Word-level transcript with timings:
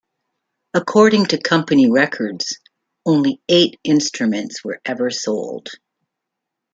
According 0.73 1.27
to 1.27 1.37
company 1.37 1.87
records, 1.91 2.57
only 3.05 3.39
eight 3.47 3.79
instruments 3.83 4.63
were 4.63 4.81
ever 4.83 5.11
sold. 5.11 5.69